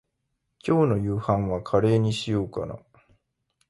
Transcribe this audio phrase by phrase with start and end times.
[0.65, 2.79] 今日の夕飯はカレーにしようかな。